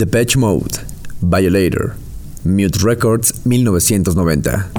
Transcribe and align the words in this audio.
The 0.00 0.06
Patch 0.06 0.38
Mode, 0.38 0.78
Violator, 1.20 1.94
Mute 2.44 2.78
Records 2.82 3.44
1990. 3.44 4.70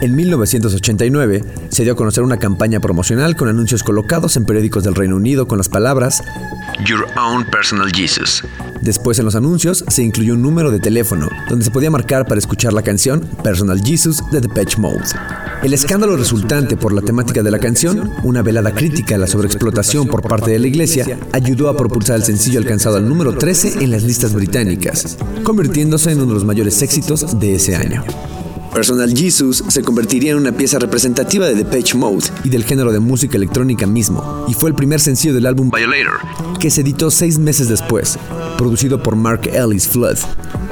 En 0.00 0.16
1989 0.16 1.44
se 1.68 1.84
dio 1.84 1.92
a 1.92 1.96
conocer 1.96 2.24
una 2.24 2.38
campaña 2.38 2.80
promocional 2.80 3.36
con 3.36 3.46
anuncios 3.46 3.84
colocados 3.84 4.36
en 4.36 4.46
periódicos 4.46 4.82
del 4.82 4.96
Reino 4.96 5.14
Unido 5.14 5.46
con 5.46 5.58
las 5.58 5.68
palabras 5.68 6.24
Your 6.84 7.06
Own 7.16 7.44
Personal 7.44 7.92
Jesus. 7.92 8.42
Después 8.82 9.20
en 9.20 9.26
los 9.26 9.36
anuncios 9.36 9.84
se 9.86 10.02
incluyó 10.02 10.34
un 10.34 10.42
número 10.42 10.72
de 10.72 10.80
teléfono 10.80 11.28
donde 11.48 11.64
se 11.64 11.70
podía 11.70 11.92
marcar 11.92 12.26
para 12.26 12.40
escuchar 12.40 12.72
la 12.72 12.82
canción 12.82 13.20
Personal 13.44 13.80
Jesus 13.80 14.28
de 14.32 14.40
The 14.40 14.48
Patch 14.48 14.76
Mode. 14.76 15.06
El 15.62 15.74
escándalo 15.74 16.16
resultante 16.16 16.76
por 16.76 16.92
la 16.92 17.02
temática 17.02 17.42
de 17.42 17.50
la 17.50 17.58
canción, 17.58 18.12
una 18.22 18.42
velada 18.42 18.72
crítica 18.72 19.16
a 19.16 19.18
la 19.18 19.26
sobreexplotación 19.26 20.06
por 20.06 20.22
parte 20.22 20.52
de 20.52 20.58
la 20.60 20.68
iglesia, 20.68 21.18
ayudó 21.32 21.68
a 21.68 21.76
propulsar 21.76 22.16
el 22.16 22.22
sencillo 22.22 22.60
alcanzado 22.60 22.96
al 22.96 23.08
número 23.08 23.36
13 23.36 23.82
en 23.82 23.90
las 23.90 24.04
listas 24.04 24.34
británicas, 24.34 25.18
convirtiéndose 25.42 26.12
en 26.12 26.18
uno 26.18 26.28
de 26.28 26.34
los 26.34 26.44
mayores 26.44 26.80
éxitos 26.80 27.40
de 27.40 27.56
ese 27.56 27.74
año. 27.74 28.04
Personal 28.72 29.12
Jesus 29.16 29.64
se 29.68 29.82
convertiría 29.82 30.32
en 30.32 30.38
una 30.38 30.52
pieza 30.52 30.78
representativa 30.78 31.46
de 31.46 31.54
The 31.54 31.64
Depeche 31.64 31.96
Mode 31.96 32.26
y 32.44 32.48
del 32.48 32.64
género 32.64 32.92
de 32.92 33.00
música 33.00 33.36
electrónica 33.36 33.86
mismo, 33.86 34.46
y 34.48 34.54
fue 34.54 34.70
el 34.70 34.76
primer 34.76 35.00
sencillo 35.00 35.34
del 35.34 35.46
álbum 35.46 35.70
Violator, 35.70 36.18
que 36.58 36.70
se 36.70 36.82
editó 36.82 37.10
seis 37.10 37.38
meses 37.38 37.68
después, 37.68 38.18
producido 38.56 39.02
por 39.02 39.16
Mark 39.16 39.48
Ellis 39.52 39.88
Flood. 39.88 40.18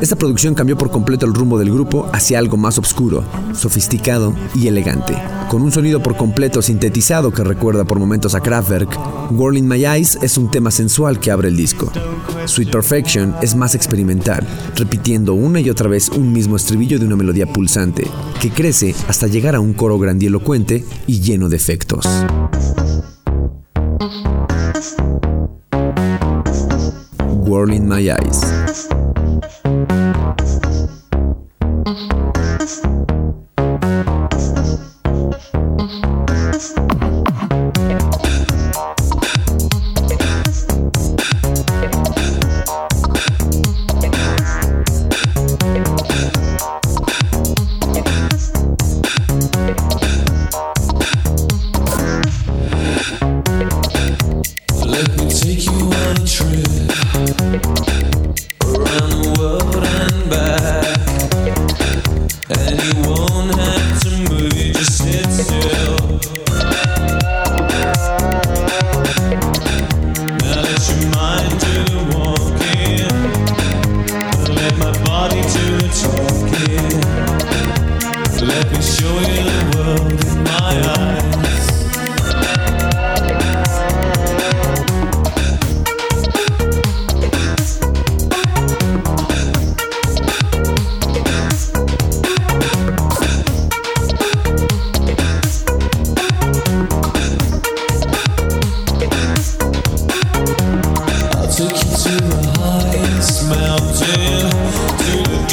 Esta 0.00 0.16
producción 0.16 0.54
cambió 0.54 0.76
por 0.76 0.90
completo 0.90 1.26
el 1.26 1.34
rumbo 1.34 1.58
del 1.58 1.72
grupo 1.72 2.08
hacia 2.12 2.38
algo 2.38 2.56
más 2.56 2.78
oscuro, 2.78 3.24
sofisticado 3.54 4.34
y 4.54 4.66
elegante. 4.68 5.16
Con 5.48 5.62
un 5.62 5.72
sonido 5.72 6.02
por 6.02 6.16
completo 6.16 6.60
sintetizado 6.60 7.32
que 7.32 7.44
recuerda 7.44 7.84
por 7.84 7.98
momentos 7.98 8.34
a 8.34 8.40
Kraftwerk, 8.40 8.90
Whirling 9.30 9.66
My 9.66 9.84
Eyes 9.84 10.18
es 10.22 10.36
un 10.36 10.50
tema 10.50 10.70
sensual 10.70 11.18
que 11.18 11.30
abre 11.30 11.48
el 11.48 11.56
disco. 11.56 11.90
Sweet 12.44 12.70
Perfection 12.70 13.34
es 13.42 13.56
más 13.56 13.74
experimental, 13.74 14.46
repitiendo 14.76 15.34
una 15.34 15.60
y 15.60 15.70
otra 15.70 15.88
vez 15.88 16.10
un 16.10 16.32
mismo 16.32 16.56
estribillo 16.56 16.98
de 16.98 17.06
una 17.06 17.16
melodía 17.16 17.46
pulsante, 17.46 17.95
que 18.40 18.50
crece 18.50 18.94
hasta 19.08 19.26
llegar 19.26 19.54
a 19.54 19.60
un 19.60 19.74
coro 19.74 19.98
grandilocuente 19.98 20.84
y 21.06 21.20
lleno 21.20 21.48
de 21.48 21.56
efectos. 21.56 22.06
Whirling 27.46 27.88
My 27.88 28.08
Eyes 28.08 28.86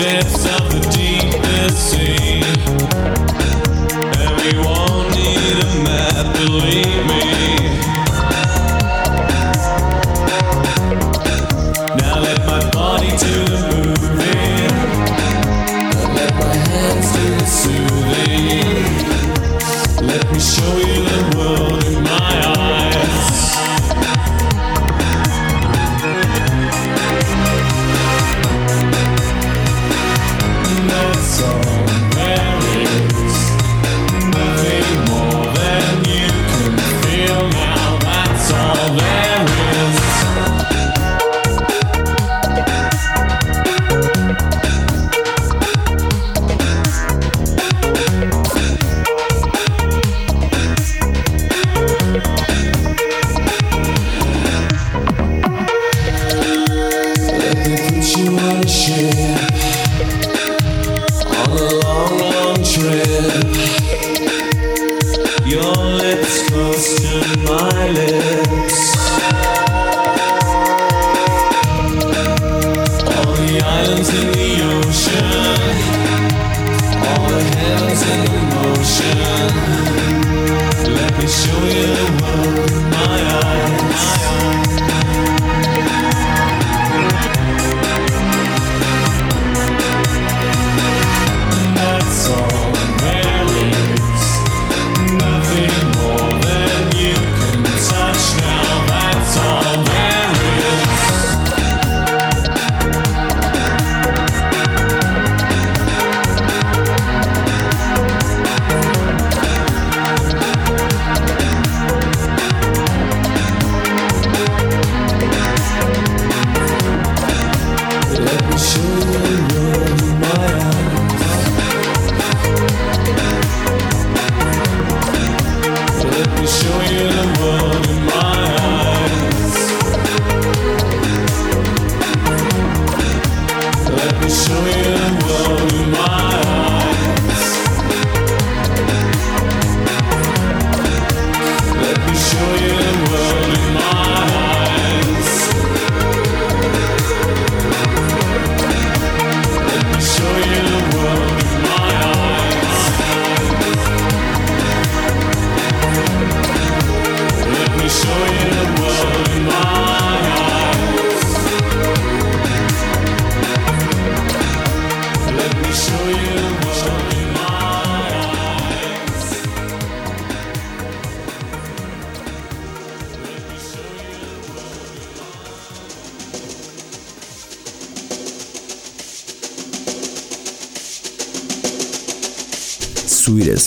depths 0.03 0.45
of 0.45 0.69
the 0.69 0.81
deepest 0.91 1.91
sea. 1.91 2.52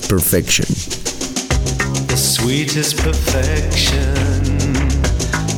Perfection. 0.08 0.66
The 2.06 2.16
sweetest 2.16 2.96
perfection 2.98 4.14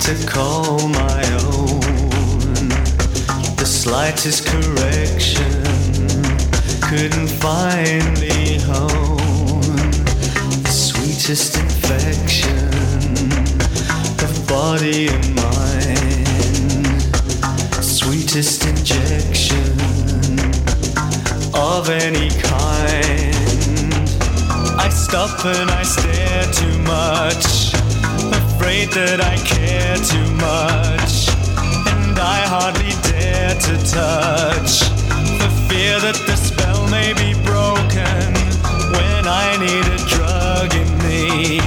to 0.01 0.27
call 0.27 0.89
my 0.89 1.23
own. 1.45 1.81
The 3.57 3.67
slightest 3.67 4.47
correction 4.47 5.63
couldn't 6.81 7.29
finally 7.29 8.59
hone. 8.61 9.91
The 10.63 10.71
sweetest 10.71 11.59
infection 11.59 12.69
of 14.25 14.49
body 14.49 15.09
and 15.09 15.35
mind. 15.35 17.03
Sweetest 17.85 18.67
injection 18.67 19.79
of 21.55 21.91
any 21.91 22.31
kind. 22.41 23.38
I 24.79 24.89
stop 24.91 25.45
and 25.45 25.71
I 25.71 25.83
stare 25.83 26.45
too 26.53 26.79
much, 26.87 27.75
afraid 28.47 28.89
that 28.95 29.21
I 29.21 29.37
care 29.43 29.97
too 29.97 30.31
much, 30.39 31.29
and 31.93 32.17
I 32.17 32.39
hardly 32.47 32.95
dare 33.11 33.55
to 33.67 33.75
touch, 33.91 34.87
for 35.39 35.51
fear 35.69 35.99
that 35.99 36.19
the 36.27 36.37
spell 36.37 36.87
may 36.89 37.13
be 37.13 37.35
broken 37.43 38.31
when 38.95 39.27
I 39.27 39.59
need 39.59 39.85
a 39.85 40.01
drug 40.07 40.71
in 40.73 40.91
me, 41.03 41.59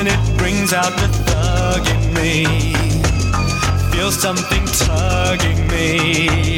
and 0.00 0.08
it 0.08 0.20
brings 0.38 0.72
out 0.72 0.96
the 0.96 1.10
thug 1.28 1.86
in 1.86 2.02
me. 2.16 2.72
Feel 3.92 4.10
something 4.10 4.64
tugging 4.88 5.60
me, 5.68 6.56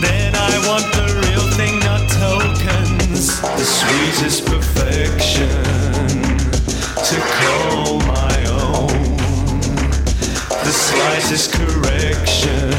then 0.00 0.34
I 0.34 0.56
want 0.66 0.88
the 0.96 1.06
real 1.28 1.46
thing, 1.52 1.78
not 1.80 2.00
The 3.18 3.64
sweetest 3.64 4.46
perfection 4.46 5.48
to 7.02 7.16
call 7.34 7.98
my 7.98 8.44
own. 8.46 9.16
The 10.62 10.70
slightest 10.70 11.52
correction 11.52 12.70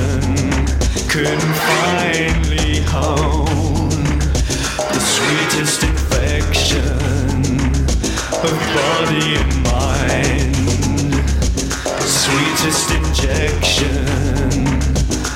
couldn't 1.09 1.56
finally 1.68 2.80
hone. 2.88 3.89
The 4.77 5.01
sweetest 5.01 5.83
infection 5.83 6.88
of 8.39 8.56
body 8.80 9.36
and 9.36 9.63
mind. 9.63 10.56
Sweetest 12.00 12.91
injection 12.91 14.07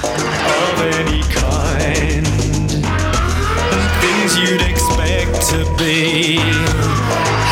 of 0.07 0.79
any 0.95 1.21
kind 1.23 1.93
things 4.03 4.37
you'd 4.37 4.61
expect 4.61 4.92
to 5.53 5.61
be 5.77 6.41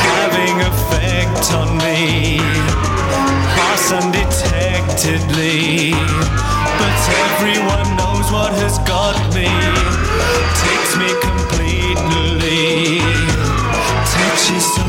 having 0.09 0.55
effect 0.71 1.45
on 1.53 1.69
me. 1.77 2.39
Pass 3.55 3.85
undetectedly 3.91 5.93
but 6.81 6.97
everyone 7.29 7.89
knows 7.95 8.31
what 8.31 8.51
has 8.63 8.79
got 8.89 9.15
me. 9.35 9.49
Takes 10.65 10.97
me 10.97 11.09
completely. 11.21 13.01
Touches 14.13 14.80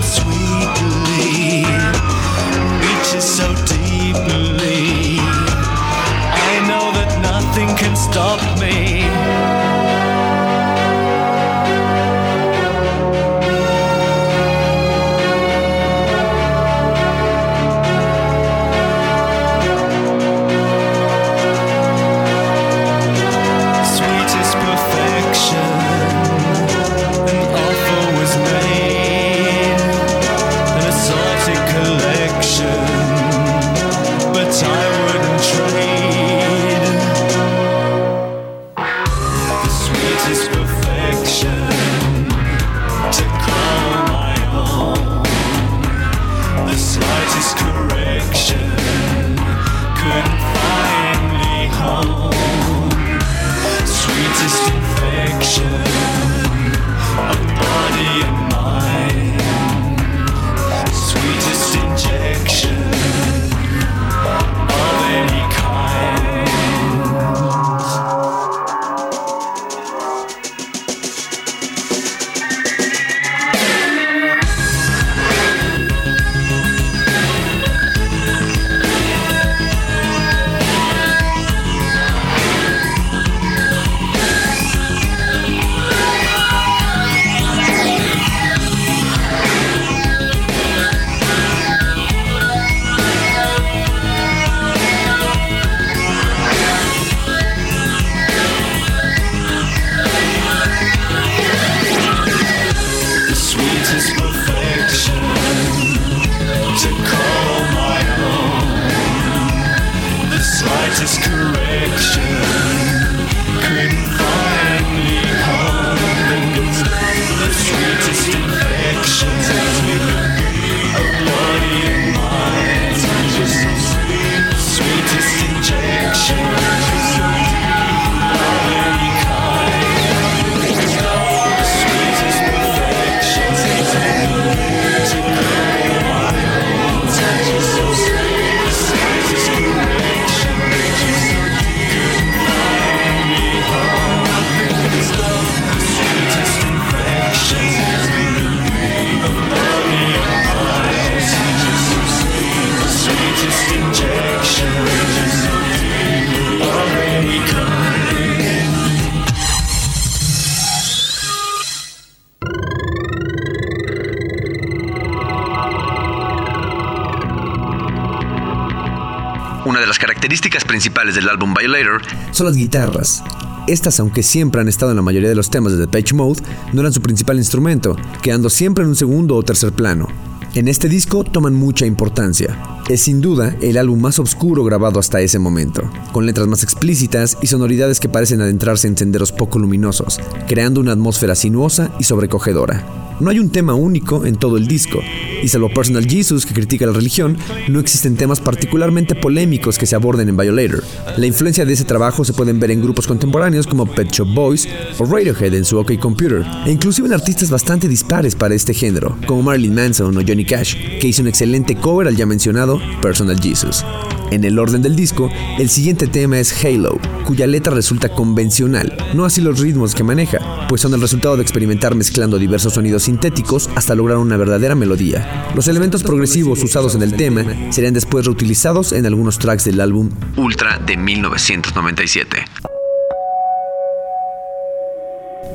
del 171.22 171.30
álbum 171.30 171.54
Violator 171.54 172.02
son 172.32 172.46
las 172.46 172.56
guitarras. 172.56 173.22
Estas, 173.68 174.00
aunque 174.00 174.24
siempre 174.24 174.60
han 174.60 174.68
estado 174.68 174.90
en 174.90 174.96
la 174.96 175.02
mayoría 175.02 175.28
de 175.28 175.36
los 175.36 175.50
temas 175.50 175.72
de 175.72 175.78
Depeche 175.78 176.16
Mode, 176.16 176.42
no 176.72 176.80
eran 176.80 176.92
su 176.92 177.00
principal 177.00 177.36
instrumento, 177.36 177.96
quedando 178.22 178.50
siempre 178.50 178.82
en 178.82 178.90
un 178.90 178.96
segundo 178.96 179.36
o 179.36 179.42
tercer 179.42 179.72
plano. 179.72 180.08
En 180.54 180.66
este 180.66 180.88
disco 180.88 181.22
toman 181.22 181.54
mucha 181.54 181.86
importancia. 181.86 182.58
Es 182.88 183.02
sin 183.02 183.20
duda 183.20 183.56
el 183.62 183.78
álbum 183.78 184.00
más 184.00 184.18
oscuro 184.18 184.64
grabado 184.64 184.98
hasta 184.98 185.20
ese 185.20 185.38
momento, 185.38 185.88
con 186.10 186.26
letras 186.26 186.48
más 186.48 186.64
explícitas 186.64 187.38
y 187.40 187.46
sonoridades 187.46 188.00
que 188.00 188.08
parecen 188.08 188.40
adentrarse 188.40 188.88
en 188.88 188.98
senderos 188.98 189.30
poco 189.30 189.60
luminosos, 189.60 190.20
creando 190.48 190.80
una 190.80 190.92
atmósfera 190.92 191.36
sinuosa 191.36 191.92
y 192.00 192.04
sobrecogedora. 192.04 192.84
No 193.20 193.30
hay 193.30 193.38
un 193.38 193.50
tema 193.50 193.74
único 193.74 194.26
en 194.26 194.34
todo 194.34 194.56
el 194.56 194.66
disco, 194.66 194.98
y 195.42 195.48
salvo 195.48 195.68
Personal 195.68 196.06
Jesus, 196.06 196.46
que 196.46 196.54
critica 196.54 196.86
la 196.86 196.92
religión, 196.92 197.36
no 197.68 197.80
existen 197.80 198.16
temas 198.16 198.40
particularmente 198.40 199.14
polémicos 199.14 199.78
que 199.78 199.86
se 199.86 199.94
aborden 199.94 200.28
en 200.28 200.36
Violator. 200.36 200.84
La 201.16 201.26
influencia 201.26 201.64
de 201.64 201.72
ese 201.72 201.84
trabajo 201.84 202.24
se 202.24 202.32
pueden 202.32 202.60
ver 202.60 202.70
en 202.70 202.82
grupos 202.82 203.06
contemporáneos 203.06 203.66
como 203.66 203.86
Pet 203.86 204.10
Shop 204.10 204.28
Boys 204.34 204.68
o 204.98 205.04
Radiohead 205.04 205.54
en 205.54 205.64
su 205.64 205.78
OK 205.78 205.98
Computer, 205.98 206.44
e 206.66 206.70
inclusive 206.70 207.08
en 207.08 207.14
artistas 207.14 207.50
bastante 207.50 207.88
dispares 207.88 208.34
para 208.34 208.54
este 208.54 208.74
género, 208.74 209.16
como 209.26 209.42
Marilyn 209.42 209.74
Manson 209.74 210.16
o 210.16 210.20
Johnny 210.26 210.44
Cash, 210.44 210.76
que 211.00 211.08
hizo 211.08 211.22
un 211.22 211.28
excelente 211.28 211.74
cover 211.76 212.08
al 212.08 212.16
ya 212.16 212.26
mencionado 212.26 212.80
Personal 213.00 213.38
Jesus. 213.40 213.84
En 214.32 214.44
el 214.44 214.58
orden 214.58 214.80
del 214.80 214.96
disco, 214.96 215.28
el 215.58 215.68
siguiente 215.68 216.06
tema 216.06 216.38
es 216.38 216.64
Halo, 216.64 216.98
cuya 217.26 217.46
letra 217.46 217.74
resulta 217.74 218.08
convencional, 218.08 218.96
no 219.12 219.26
así 219.26 219.42
los 219.42 219.60
ritmos 219.60 219.94
que 219.94 220.04
maneja, 220.04 220.38
pues 220.70 220.80
son 220.80 220.94
el 220.94 221.02
resultado 221.02 221.36
de 221.36 221.42
experimentar 221.42 221.94
mezclando 221.94 222.38
diversos 222.38 222.72
sonidos 222.72 223.02
sintéticos 223.02 223.68
hasta 223.74 223.94
lograr 223.94 224.16
una 224.16 224.38
verdadera 224.38 224.74
melodía. 224.74 225.50
Los 225.54 225.68
elementos 225.68 226.02
progresivos 226.02 226.62
usados 226.62 226.94
en 226.94 227.02
el 227.02 227.12
tema 227.12 227.44
serían 227.68 227.92
después 227.92 228.24
reutilizados 228.24 228.92
en 228.92 229.04
algunos 229.04 229.38
tracks 229.38 229.64
del 229.64 229.82
álbum 229.82 230.08
Ultra 230.38 230.78
de 230.78 230.96
1997. 230.96 232.38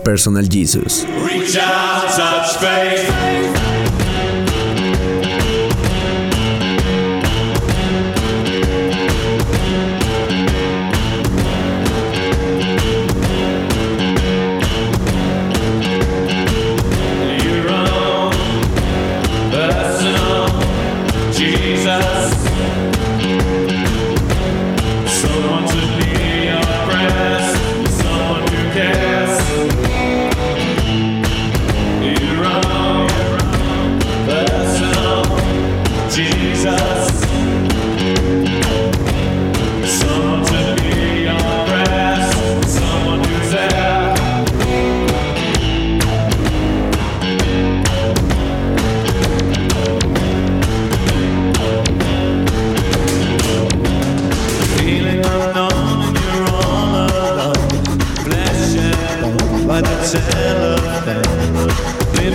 Personal 0.06 0.48
Jesus. 0.48 1.04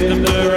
The 0.09 0.17
receiver, 0.17 0.52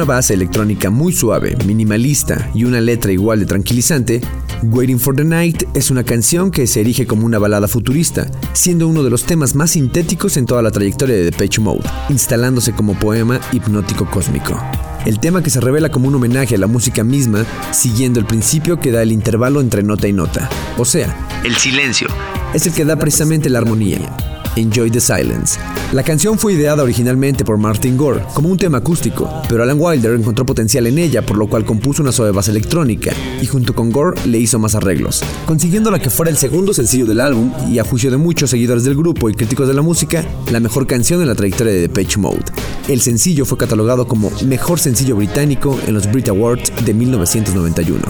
una 0.00 0.14
base 0.14 0.32
electrónica 0.32 0.88
muy 0.88 1.12
suave, 1.12 1.58
minimalista 1.66 2.50
y 2.54 2.64
una 2.64 2.80
letra 2.80 3.12
igual 3.12 3.40
de 3.40 3.44
tranquilizante, 3.44 4.22
Waiting 4.62 4.98
for 4.98 5.14
the 5.14 5.24
Night 5.24 5.64
es 5.74 5.90
una 5.90 6.04
canción 6.04 6.50
que 6.50 6.66
se 6.66 6.80
erige 6.80 7.06
como 7.06 7.26
una 7.26 7.38
balada 7.38 7.68
futurista, 7.68 8.26
siendo 8.54 8.88
uno 8.88 9.02
de 9.02 9.10
los 9.10 9.24
temas 9.24 9.54
más 9.54 9.72
sintéticos 9.72 10.38
en 10.38 10.46
toda 10.46 10.62
la 10.62 10.70
trayectoria 10.70 11.16
de 11.16 11.24
Depeche 11.24 11.60
Mode, 11.60 11.84
instalándose 12.08 12.72
como 12.72 12.98
poema 12.98 13.42
hipnótico 13.52 14.10
cósmico. 14.10 14.58
El 15.04 15.20
tema 15.20 15.42
que 15.42 15.50
se 15.50 15.60
revela 15.60 15.90
como 15.90 16.08
un 16.08 16.14
homenaje 16.14 16.54
a 16.54 16.58
la 16.58 16.66
música 16.66 17.04
misma, 17.04 17.44
siguiendo 17.70 18.20
el 18.20 18.24
principio 18.24 18.80
que 18.80 18.92
da 18.92 19.02
el 19.02 19.12
intervalo 19.12 19.60
entre 19.60 19.82
nota 19.82 20.08
y 20.08 20.14
nota, 20.14 20.48
o 20.78 20.86
sea, 20.86 21.14
el 21.44 21.56
silencio, 21.56 22.08
es 22.54 22.66
el 22.66 22.72
que 22.72 22.86
da 22.86 22.96
precisamente 22.96 23.50
la 23.50 23.58
armonía, 23.58 24.16
Enjoy 24.56 24.90
the 24.90 25.00
Silence. 25.00 25.58
La 25.92 26.02
canción 26.02 26.38
fue 26.38 26.54
ideada 26.54 26.82
originalmente 26.82 27.44
por 27.44 27.58
Martin 27.58 27.96
Gore 27.96 28.22
como 28.34 28.48
un 28.48 28.58
tema 28.58 28.78
acústico, 28.78 29.30
pero 29.48 29.62
Alan 29.62 29.78
Wilder 29.80 30.14
encontró 30.14 30.46
potencial 30.46 30.86
en 30.86 30.98
ella, 30.98 31.24
por 31.24 31.36
lo 31.36 31.48
cual 31.48 31.64
compuso 31.64 32.02
una 32.02 32.12
suave 32.12 32.32
base 32.32 32.50
electrónica 32.50 33.12
y 33.40 33.46
junto 33.46 33.74
con 33.74 33.90
Gore 33.90 34.20
le 34.26 34.38
hizo 34.38 34.58
más 34.58 34.74
arreglos, 34.74 35.22
consiguiendo 35.46 35.90
la 35.90 35.98
que 35.98 36.10
fuera 36.10 36.30
el 36.30 36.36
segundo 36.36 36.74
sencillo 36.74 37.06
del 37.06 37.20
álbum 37.20 37.52
y 37.70 37.78
a 37.78 37.84
juicio 37.84 38.10
de 38.10 38.16
muchos 38.16 38.50
seguidores 38.50 38.84
del 38.84 38.96
grupo 38.96 39.28
y 39.30 39.34
críticos 39.34 39.68
de 39.68 39.74
la 39.74 39.82
música, 39.82 40.24
la 40.50 40.60
mejor 40.60 40.86
canción 40.86 41.20
en 41.22 41.28
la 41.28 41.34
trayectoria 41.34 41.72
de 41.72 41.80
Depeche 41.80 42.18
Mode. 42.18 42.44
El 42.90 43.00
sencillo 43.00 43.44
fue 43.44 43.56
catalogado 43.56 44.08
como 44.08 44.32
mejor 44.44 44.80
sencillo 44.80 45.14
británico 45.14 45.78
en 45.86 45.94
los 45.94 46.10
Brit 46.10 46.28
Awards 46.28 46.72
de 46.84 46.92
1991. 46.92 48.02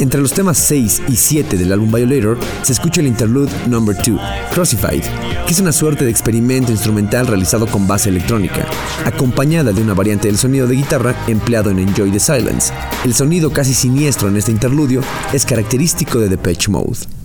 Entre 0.00 0.20
los 0.20 0.32
temas 0.32 0.58
6 0.58 1.02
y 1.06 1.14
7 1.14 1.56
del 1.56 1.72
álbum 1.72 1.92
Violator 1.92 2.36
se 2.62 2.72
escucha 2.72 3.00
el 3.00 3.06
interlude 3.06 3.52
number 3.68 3.94
2, 3.96 4.20
Crucified, 4.52 5.04
que 5.46 5.52
es 5.52 5.60
una 5.60 5.70
suerte 5.70 6.04
de 6.04 6.10
experimento 6.10 6.72
instrumental 6.72 7.28
realizado 7.28 7.68
con 7.68 7.86
base 7.86 8.08
electrónica, 8.08 8.66
acompañada 9.04 9.70
de 9.70 9.80
una 9.80 9.94
variante 9.94 10.26
del 10.26 10.36
sonido 10.36 10.66
de 10.66 10.74
guitarra 10.74 11.14
empleado 11.28 11.70
en 11.70 11.78
Enjoy 11.78 12.10
the 12.10 12.18
Silence. 12.18 12.72
El 13.04 13.14
sonido 13.14 13.52
casi 13.52 13.72
siniestro 13.72 14.26
en 14.26 14.36
este 14.36 14.50
interludio 14.50 15.00
es 15.32 15.46
característico 15.46 16.18
de 16.18 16.28
Depeche 16.28 16.72
Mode. 16.72 17.23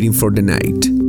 Waiting 0.00 0.14
for 0.14 0.30
the 0.30 0.40
Night. 0.40 0.99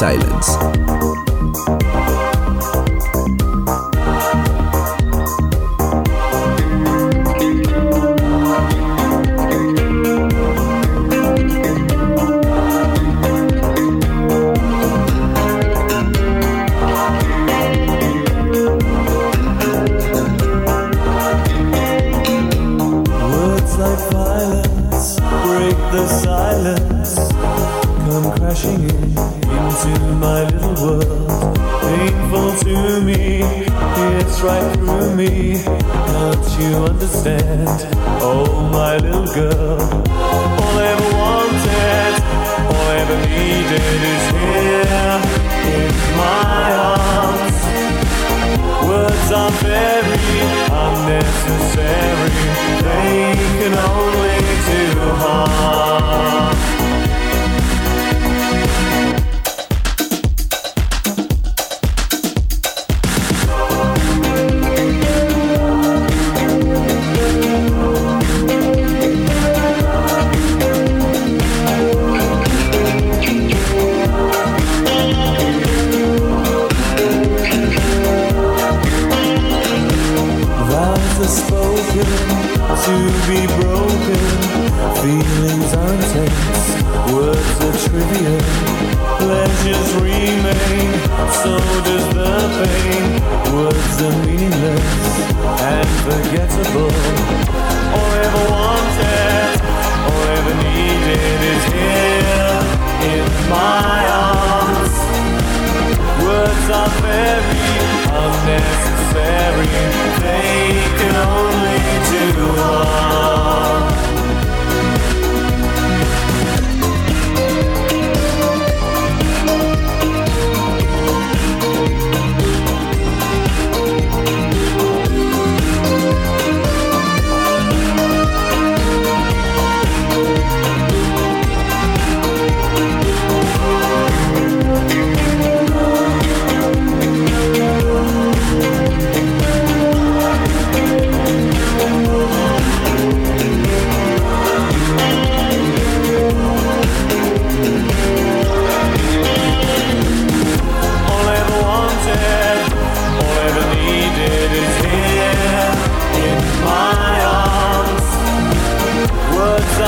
Silence. 0.00 0.59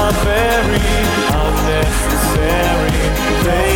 are 0.03 0.13
very 0.25 0.83
unnecessary. 1.47 2.91
They 3.47 3.71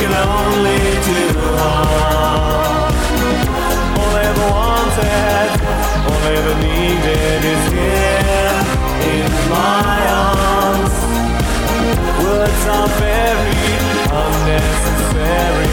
can 0.00 0.12
only 0.34 0.82
do 1.06 1.22
harm. 1.54 2.94
All 3.98 4.12
I 4.18 4.24
ever 4.30 4.46
wanted, 4.58 5.50
all 6.08 6.22
I 6.28 6.32
ever 6.40 6.54
needed 6.66 7.40
is 7.54 7.64
here 7.78 8.58
in 9.14 9.30
my 9.54 9.98
arms. 10.34 10.96
Words 12.26 12.62
are 12.76 12.90
very 13.06 13.62
unnecessary. 14.24 15.70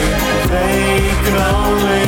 They 0.54 1.02
can 1.24 1.36
only 1.58 2.06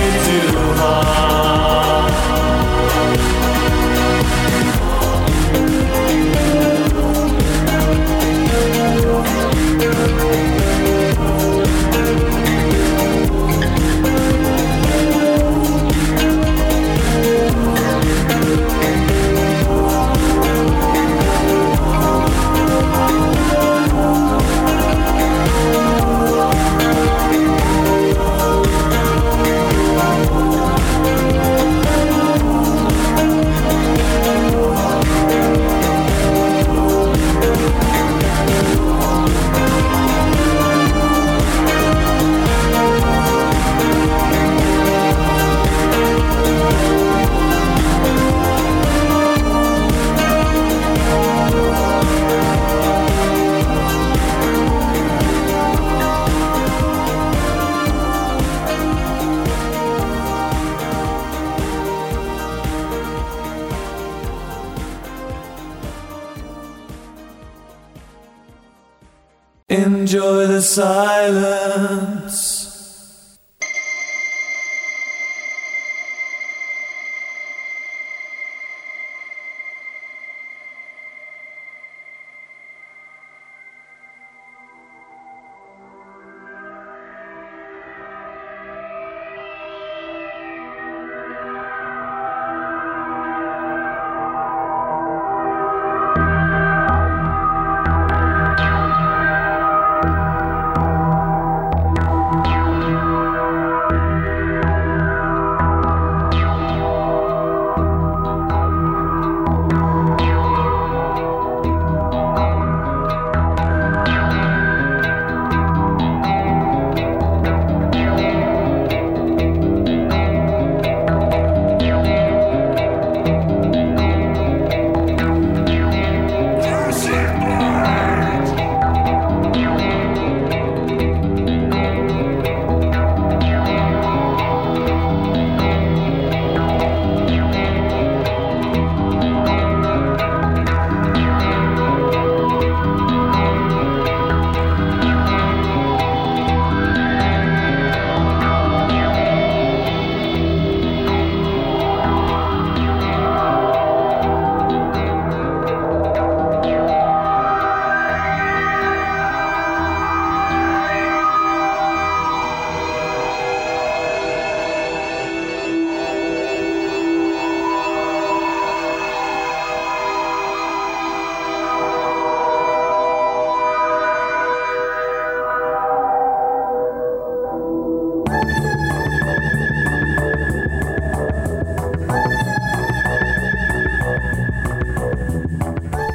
silence. 71.98 72.57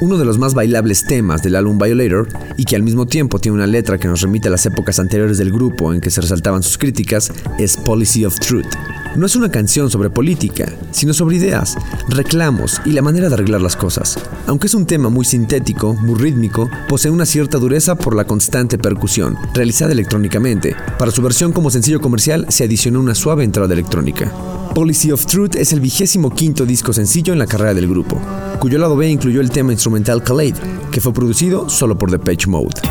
Uno 0.03 0.17
de 0.17 0.25
los 0.25 0.37
más 0.37 0.53
bailables 0.53 1.05
temas 1.05 1.41
del 1.43 1.55
álbum 1.55 1.77
Violator, 1.77 2.27
y 2.57 2.65
que 2.65 2.75
al 2.75 2.83
mismo 2.83 3.05
tiempo 3.05 3.39
tiene 3.39 3.55
una 3.55 3.67
letra 3.67 3.97
que 3.97 4.09
nos 4.09 4.19
remite 4.19 4.49
a 4.49 4.51
las 4.51 4.65
épocas 4.65 4.99
anteriores 4.99 5.37
del 5.37 5.49
grupo 5.49 5.93
en 5.93 6.01
que 6.01 6.11
se 6.11 6.19
resaltaban 6.19 6.61
sus 6.61 6.77
críticas, 6.77 7.31
es 7.57 7.77
Policy 7.77 8.25
of 8.25 8.37
Truth. 8.37 8.67
No 9.15 9.25
es 9.25 9.37
una 9.37 9.49
canción 9.49 9.89
sobre 9.89 10.09
política, 10.09 10.65
sino 10.91 11.13
sobre 11.13 11.37
ideas, 11.37 11.77
reclamos 12.09 12.81
y 12.83 12.91
la 12.91 13.01
manera 13.01 13.29
de 13.29 13.35
arreglar 13.35 13.61
las 13.61 13.77
cosas. 13.77 14.19
Aunque 14.45 14.67
es 14.67 14.73
un 14.73 14.85
tema 14.85 15.07
muy 15.07 15.23
sintético, 15.23 15.93
muy 15.93 16.19
rítmico, 16.19 16.69
posee 16.89 17.09
una 17.09 17.25
cierta 17.25 17.57
dureza 17.57 17.95
por 17.95 18.13
la 18.13 18.25
constante 18.25 18.77
percusión, 18.77 19.37
realizada 19.53 19.93
electrónicamente. 19.93 20.75
Para 20.99 21.11
su 21.11 21.21
versión 21.21 21.53
como 21.53 21.71
sencillo 21.71 22.01
comercial 22.01 22.45
se 22.49 22.65
adicionó 22.65 22.99
una 22.99 23.15
suave 23.15 23.45
entrada 23.45 23.73
electrónica. 23.73 24.33
Policy 24.73 25.11
of 25.11 25.27
Truth 25.27 25.55
es 25.55 25.71
el 25.71 25.79
vigésimo 25.79 26.31
quinto 26.31 26.65
disco 26.65 26.93
sencillo 26.93 27.31
en 27.31 27.37
la 27.37 27.45
carrera 27.45 27.75
del 27.75 27.87
grupo, 27.87 28.19
cuyo 28.59 28.79
lado 28.79 28.97
B 28.97 29.07
incluyó 29.07 29.39
el 29.39 29.51
tema 29.51 29.71
instrumental 29.71 30.23
Khaled, 30.23 30.55
que 30.91 30.99
fue 30.99 31.13
producido 31.13 31.69
solo 31.69 31.95
por 31.95 32.09
Depeche 32.09 32.49
Mode. 32.49 32.81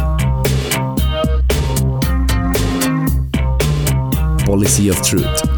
Policy 4.47 4.91
of 4.91 5.03
Truth. 5.03 5.51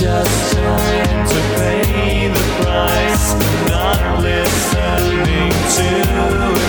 Just 0.00 0.54
time 0.54 1.28
to 1.28 1.40
pay 1.56 2.28
the 2.28 2.44
price. 2.62 3.34
Not 3.68 4.22
listening 4.22 5.52
to 5.76 6.59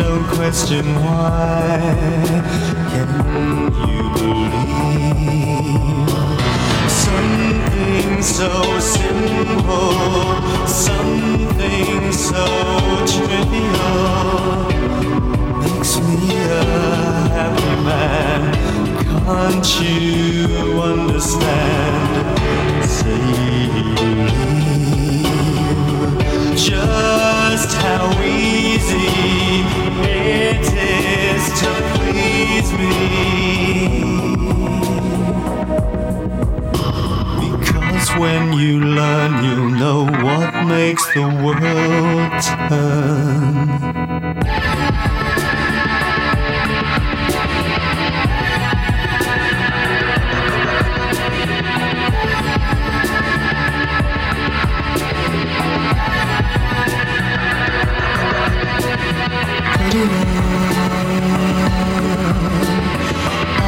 don't 0.00 0.26
question 0.28 0.84
why. 1.04 1.78
Can 2.90 3.08
you 3.88 4.02
believe 4.16 5.60
something 7.04 8.22
so 8.22 8.50
simple, 8.80 9.92
something 10.66 12.12
so 12.12 12.46
trivial 13.12 14.34
makes 15.60 15.92
me 16.06 16.18
a 16.36 16.62
happy 17.36 17.74
man? 17.88 18.42
Can't 19.26 19.68
you 19.82 20.00
understand? 20.80 22.38
Say 22.96 23.22
you 23.36 23.94
believe. 23.96 24.80
Just 26.56 27.09
you 38.60 38.78
learn, 38.78 39.42
you'll 39.42 39.70
know 39.70 40.04
what 40.04 40.66
makes 40.66 41.02
the 41.14 41.22
world 41.22 42.42
turn. 42.68 43.70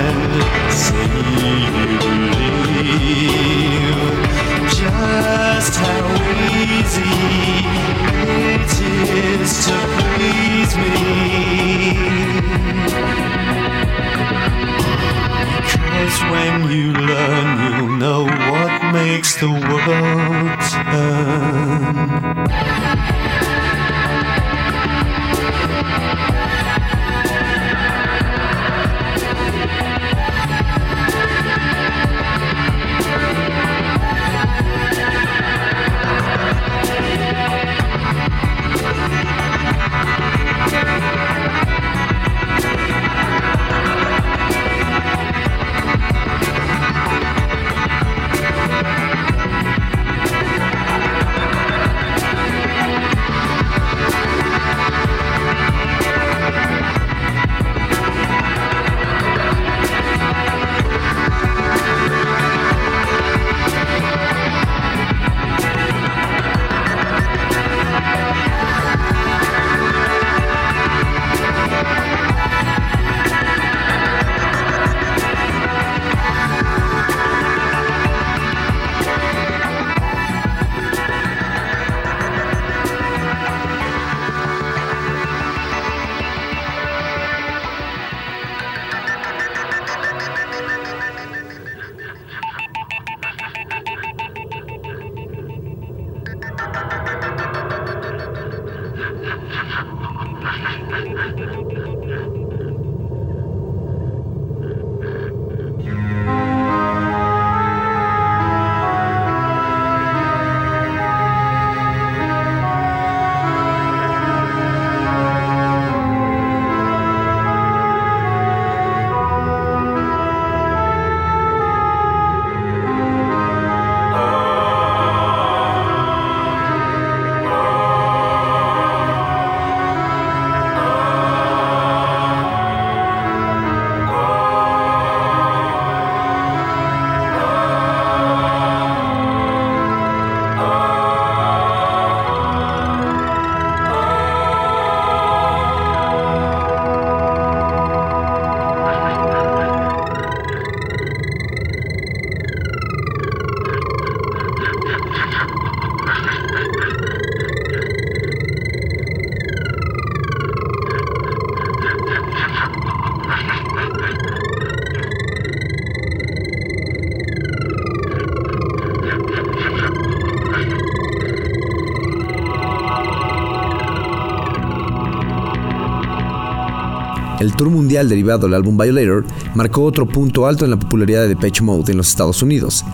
El 177.43 177.57
tour 177.57 177.71
mundial 177.71 178.09
derivado 178.09 178.47
del 178.47 178.55
álbum 178.55 178.77
Violator 178.77 179.25
marcó 179.57 179.83
otro 179.83 180.07
punto 180.07 180.47
alto 180.47 180.65
en 180.65 180.71
la 180.71 180.79
popularidad 180.79 181.23
de 181.23 181.31
Depeche 181.31 181.65
Mode 181.65 181.91
en 181.91 181.97
los 181.97 182.09
Estados 182.09 182.41
Unidos. 182.41 182.85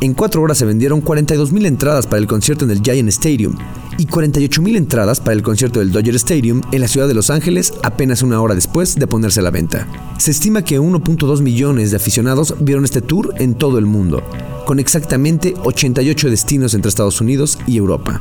En 0.00 0.14
cuatro 0.14 0.42
horas 0.42 0.58
se 0.58 0.64
vendieron 0.64 1.02
42.000 1.02 1.66
entradas 1.66 2.06
para 2.06 2.20
el 2.20 2.28
concierto 2.28 2.64
en 2.64 2.70
el 2.70 2.82
Giant 2.82 3.08
Stadium 3.08 3.56
y 3.98 4.06
48.000 4.06 4.76
entradas 4.76 5.18
para 5.18 5.32
el 5.32 5.42
concierto 5.42 5.80
del 5.80 5.90
Dodger 5.90 6.14
Stadium 6.14 6.60
en 6.70 6.80
la 6.80 6.86
ciudad 6.86 7.08
de 7.08 7.14
Los 7.14 7.30
Ángeles 7.30 7.72
apenas 7.82 8.22
una 8.22 8.40
hora 8.40 8.54
después 8.54 8.94
de 8.94 9.08
ponerse 9.08 9.40
a 9.40 9.42
la 9.42 9.50
venta. 9.50 9.88
Se 10.18 10.30
estima 10.30 10.62
que 10.62 10.78
1.2 10.78 11.42
millones 11.42 11.90
de 11.90 11.96
aficionados 11.96 12.54
vieron 12.60 12.84
este 12.84 13.02
tour 13.02 13.34
en 13.38 13.56
todo 13.56 13.76
el 13.78 13.86
mundo, 13.86 14.22
con 14.66 14.78
exactamente 14.78 15.54
88 15.64 16.30
destinos 16.30 16.74
entre 16.74 16.90
Estados 16.90 17.20
Unidos 17.20 17.58
y 17.66 17.76
Europa. 17.76 18.20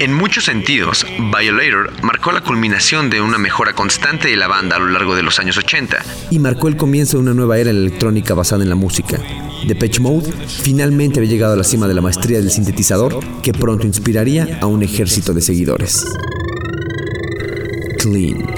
En 0.00 0.14
muchos 0.14 0.46
sentidos, 0.46 1.04
Violator 1.18 1.92
marcó 2.02 2.32
la 2.32 2.40
culminación 2.40 3.10
de 3.10 3.20
una 3.20 3.36
mejora 3.36 3.74
constante 3.74 4.28
de 4.28 4.36
la 4.36 4.48
banda 4.48 4.76
a 4.76 4.78
lo 4.78 4.88
largo 4.88 5.14
de 5.14 5.22
los 5.22 5.38
años 5.38 5.58
80 5.58 5.98
y 6.30 6.38
marcó 6.38 6.68
el 6.68 6.76
comienzo 6.76 7.18
de 7.18 7.24
una 7.24 7.34
nueva 7.34 7.58
era 7.58 7.70
electrónica 7.70 8.32
basada 8.32 8.62
en 8.62 8.70
la 8.70 8.76
música. 8.76 9.20
Depeche 9.66 10.00
Mode 10.00 10.32
finalmente 10.46 11.17
había 11.18 11.30
llegado 11.30 11.52
a 11.54 11.56
la 11.56 11.64
cima 11.64 11.88
de 11.88 11.94
la 11.94 12.00
maestría 12.00 12.38
del 12.38 12.50
sintetizador 12.50 13.18
que 13.42 13.52
pronto 13.52 13.86
inspiraría 13.86 14.58
a 14.60 14.66
un 14.66 14.82
ejército 14.82 15.32
de 15.32 15.40
seguidores. 15.40 16.04
Clean. 17.98 18.57